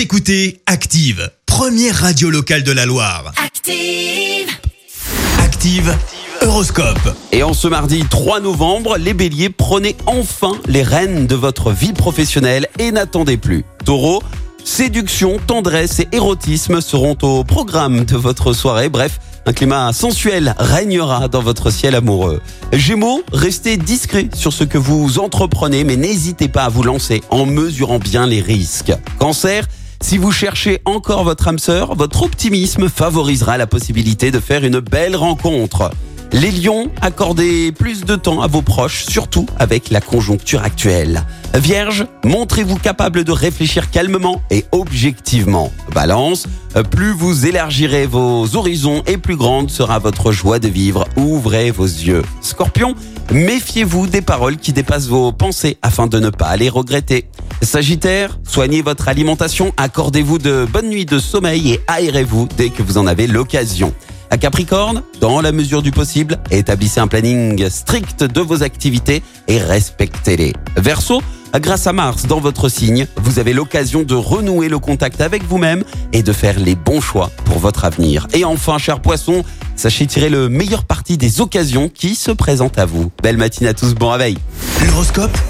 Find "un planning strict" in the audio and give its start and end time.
67.00-68.24